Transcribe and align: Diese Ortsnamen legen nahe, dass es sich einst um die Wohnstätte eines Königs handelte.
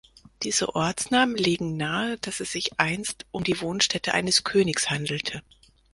Diese 0.41 0.73
Ortsnamen 0.73 1.37
legen 1.37 1.77
nahe, 1.77 2.17
dass 2.17 2.39
es 2.39 2.51
sich 2.53 2.79
einst 2.79 3.27
um 3.29 3.43
die 3.43 3.61
Wohnstätte 3.61 4.15
eines 4.15 4.43
Königs 4.43 4.89
handelte. 4.89 5.43